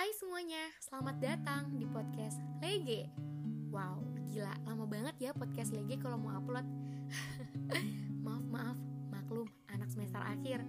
[0.00, 3.12] Hai semuanya, selamat datang di podcast Lege
[3.68, 4.00] Wow,
[4.32, 6.64] gila, lama banget ya podcast Lege kalau mau upload.
[8.24, 8.80] Maaf, maaf,
[9.12, 10.64] maklum, anak semester akhir.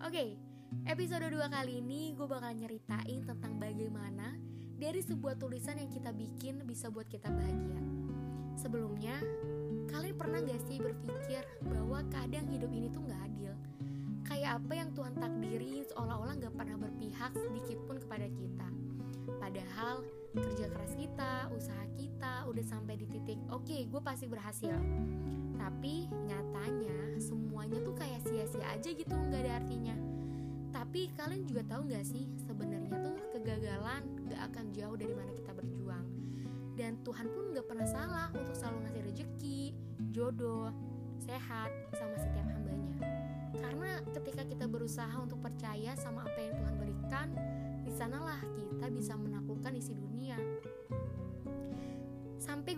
[0.00, 0.40] Oke,
[0.88, 4.40] episode 2 kali ini gue bakal nyeritain tentang bagaimana
[4.80, 7.84] Dari sebuah tulisan yang kita bikin bisa buat kita bahagia.
[8.56, 9.20] Sebelumnya,
[9.92, 13.52] kalian pernah gak sih berpikir bahwa kadang hidup ini tuh gak adil?
[14.24, 18.39] Kayak apa yang Tuhan takdiri seolah-olah gak pernah berpihak sedikit pun kepada kita.
[19.80, 20.04] Padahal
[20.36, 24.76] kerja keras kita, usaha kita udah sampai di titik oke okay, gue pasti berhasil.
[25.56, 29.96] Tapi nyatanya semuanya tuh kayak sia-sia aja gitu nggak ada artinya.
[30.68, 35.52] Tapi kalian juga tahu gak sih sebenarnya tuh kegagalan gak akan jauh dari mana kita
[35.56, 36.06] berjuang.
[36.76, 39.62] Dan Tuhan pun gak pernah salah untuk selalu ngasih rejeki,
[40.12, 40.76] jodoh,
[41.24, 43.00] sehat sama setiap hambanya.
[43.56, 47.28] Karena ketika kita berusaha untuk percaya sama apa yang Tuhan berikan,
[47.80, 48.38] di sanalah
[48.80, 49.39] kita bisa menaklukkan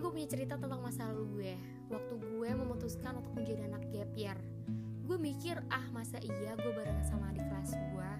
[0.03, 1.53] gue punya cerita tentang masa lalu gue,
[1.87, 4.35] waktu gue memutuskan untuk menjadi anak gap year.
[5.07, 8.11] Gue mikir, ah masa iya gue bareng sama adik kelas gue?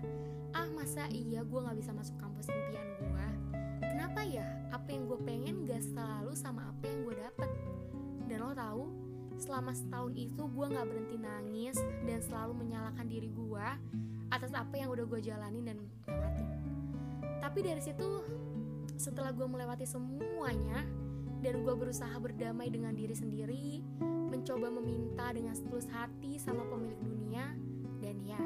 [0.55, 3.27] Ah masa iya gue gak bisa masuk kampus impian gue?
[3.83, 4.47] Kenapa ya?
[4.71, 7.51] Apa yang gue pengen gak selalu sama apa yang gue dapet?
[8.31, 8.83] Dan lo tahu,
[9.35, 11.75] selama setahun itu gue gak berhenti nangis
[12.07, 13.67] dan selalu menyalahkan diri gue
[14.31, 16.47] atas apa yang udah gue jalanin dan lewatin.
[17.43, 18.23] Tapi dari situ,
[18.95, 21.03] setelah gue melewati semuanya
[21.43, 23.83] dan gue berusaha berdamai dengan diri sendiri,
[24.31, 27.51] mencoba meminta dengan setulus hati sama pemilik dunia,
[27.99, 28.39] dan ya,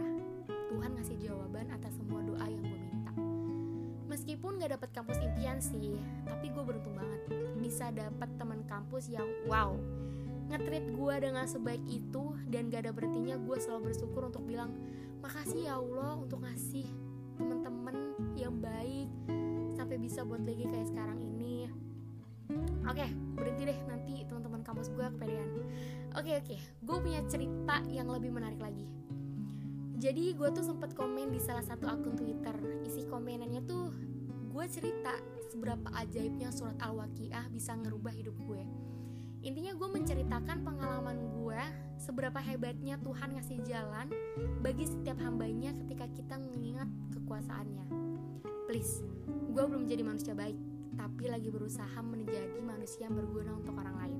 [0.74, 3.14] Tuhan ngasih jawaban atas semua doa yang gue minta.
[4.10, 7.22] Meskipun gak dapet kampus impian sih, tapi gue beruntung banget
[7.62, 9.78] bisa dapet teman kampus yang wow,
[10.50, 14.74] ngetrit gue dengan sebaik itu dan gak ada berhentinya gue selalu bersyukur untuk bilang
[15.22, 16.88] makasih ya Allah untuk ngasih
[17.38, 17.96] temen-temen
[18.34, 19.12] yang baik
[19.78, 21.47] sampai bisa buat lagi kayak sekarang ini
[22.88, 23.08] oke
[23.38, 25.50] berhenti deh nanti teman-teman kampus gue kepedean.
[26.18, 28.88] Oke oke gue punya cerita yang lebih menarik lagi.
[29.98, 32.54] Jadi gue tuh sempet komen di salah satu akun Twitter.
[32.86, 33.90] Isi komenannya tuh
[34.54, 35.14] gue cerita
[35.54, 38.62] seberapa ajaibnya surat Al-Waqiah bisa ngerubah hidup gue.
[39.46, 41.62] Intinya gue menceritakan pengalaman gue
[42.02, 44.10] seberapa hebatnya Tuhan ngasih jalan
[44.62, 47.86] bagi setiap hambanya ketika kita mengingat kekuasaannya.
[48.68, 49.06] Please,
[49.54, 50.58] gue belum jadi manusia baik,
[50.98, 54.20] tapi lagi berusaha menjadi manusia yang berguna untuk orang lain.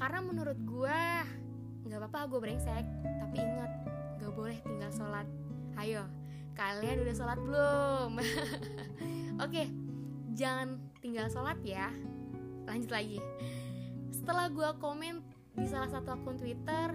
[0.00, 1.02] Karena menurut gue,
[1.86, 3.70] gak apa-apa gue brengsek, tapi ingat,
[4.18, 5.28] gak boleh tinggal sholat.
[5.76, 6.08] Ayo,
[6.56, 8.10] kalian udah sholat belum?
[9.44, 9.68] Oke,
[10.32, 11.92] jangan tinggal sholat ya.
[12.64, 13.20] Lanjut lagi
[14.20, 15.24] setelah gue komen
[15.56, 16.92] di salah satu akun Twitter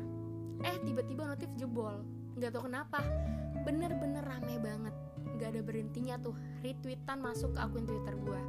[0.64, 2.00] eh tiba-tiba notif jebol
[2.38, 3.02] nggak tau kenapa
[3.66, 4.96] bener-bener rame banget
[5.36, 8.42] nggak ada berhentinya tuh retweetan masuk ke akun Twitter gue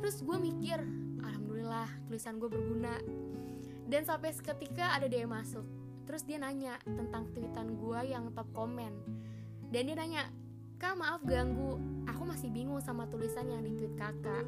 [0.00, 0.78] terus gue mikir
[1.22, 2.98] alhamdulillah tulisan gue berguna
[3.90, 5.64] dan sampai seketika ada dia masuk
[6.04, 8.92] terus dia nanya tentang tweetan gue yang top komen
[9.68, 10.22] dan dia nanya
[10.80, 11.78] kak maaf ganggu
[12.08, 14.44] aku masih bingung sama tulisan yang di tweet kakak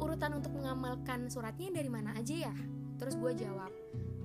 [0.00, 2.54] urutan untuk mengamalkan suratnya dari mana aja ya?
[2.98, 3.72] Terus gue jawab,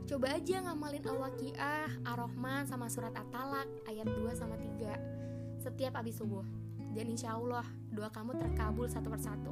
[0.08, 6.44] coba aja ngamalin Al-Waqiah, Ar-Rahman, sama surat At-Talak ayat 2 sama 3 setiap abis subuh.
[6.96, 9.52] Dan insya Allah doa kamu terkabul satu persatu.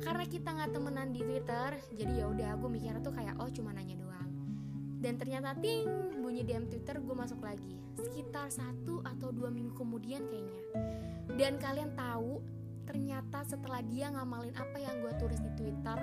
[0.00, 3.72] Karena kita nggak temenan di Twitter, jadi ya udah gue mikirnya tuh kayak oh cuma
[3.72, 4.28] nanya doang.
[5.00, 5.88] Dan ternyata ting
[6.20, 10.60] bunyi DM Twitter gue masuk lagi sekitar satu atau dua minggu kemudian kayaknya.
[11.36, 12.40] Dan kalian tahu
[12.84, 15.98] ternyata setelah dia ngamalin apa yang gue tulis di Twitter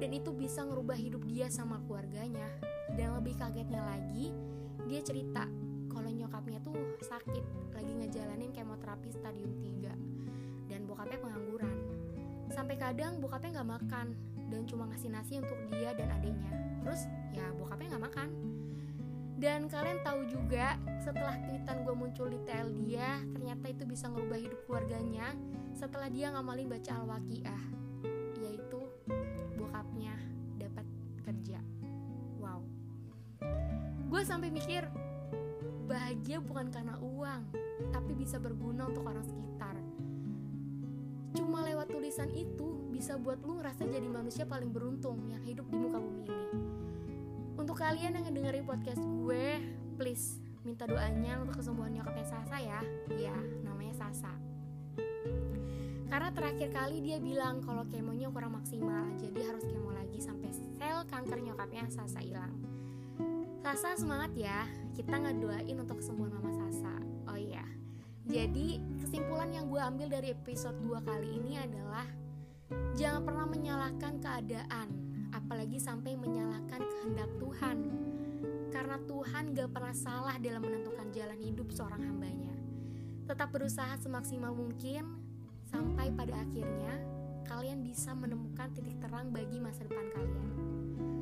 [0.00, 2.48] dan itu bisa ngerubah hidup dia sama keluarganya
[2.96, 4.32] dan lebih kagetnya lagi
[4.88, 5.44] dia cerita
[6.64, 11.76] tuh sakit lagi ngejalanin kemoterapi stadium 3 dan bokapnya pengangguran.
[12.52, 14.06] Sampai kadang bokapnya nggak makan
[14.52, 16.52] dan cuma ngasih nasi untuk dia dan adiknya.
[16.84, 18.28] Terus ya bokapnya nggak makan.
[19.42, 24.38] Dan kalian tahu juga setelah tweetan gue muncul di TL dia ternyata itu bisa ngerubah
[24.38, 25.34] hidup keluarganya
[25.74, 27.62] setelah dia ngamalin baca al-waqiah
[28.38, 28.80] yaitu
[29.58, 30.14] bokapnya
[30.62, 30.86] dapat
[31.26, 31.58] kerja.
[32.38, 32.62] Wow.
[34.06, 34.86] Gue sampai mikir
[35.92, 37.52] bahagia bukan karena uang
[37.92, 39.76] tapi bisa berguna untuk orang sekitar
[41.36, 45.76] cuma lewat tulisan itu bisa buat lu ngerasa jadi manusia paling beruntung yang hidup di
[45.76, 46.72] muka bumi ini
[47.62, 49.60] untuk kalian yang ngedengerin podcast gue,
[50.00, 52.80] please minta doanya untuk kesembuhan nyokapnya Sasa ya.
[53.14, 54.32] Ya, namanya Sasa.
[56.10, 61.06] Karena terakhir kali dia bilang kalau kemonya kurang maksimal, jadi harus kemo lagi sampai sel
[61.06, 62.71] kanker nyokapnya Sasa hilang.
[63.62, 64.66] Sasa semangat ya,
[64.98, 66.98] kita ngedoain untuk kesembuhan mama Sasa.
[67.30, 67.62] Oh iya,
[68.26, 72.02] Jadi kesimpulan yang gue ambil dari episode 2 kali ini adalah
[72.98, 74.88] Jangan pernah menyalahkan keadaan
[75.30, 77.78] Apalagi sampai menyalahkan kehendak Tuhan.
[78.74, 82.58] Karena Tuhan gak pernah salah dalam menentukan jalan hidup seorang hambanya.
[83.30, 85.22] Tetap berusaha semaksimal mungkin
[85.70, 86.98] Sampai pada akhirnya
[87.46, 90.50] kalian bisa menemukan titik terang bagi masa depan kalian